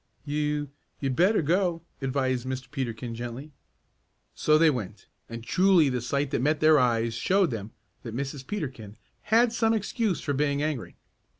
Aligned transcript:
"You 0.25 0.71
you'd 0.99 1.15
better 1.15 1.43
go," 1.43 1.83
advised 2.01 2.47
Mr. 2.47 2.71
Peterkin 2.71 3.13
gently. 3.13 3.51
So 4.33 4.57
they 4.57 4.71
went, 4.71 5.05
and 5.29 5.43
truly 5.43 5.89
the 5.89 6.01
sight 6.01 6.31
that 6.31 6.41
met 6.41 6.59
their 6.59 6.79
eyes 6.79 7.13
showed 7.13 7.51
them 7.51 7.69
that 8.01 8.15
Mrs. 8.17 8.47
Peterkin 8.47 8.97
had 9.25 9.53
some 9.53 9.75
excuse 9.75 10.19
for 10.19 10.33
being 10.33 10.63
angry. 10.63 10.95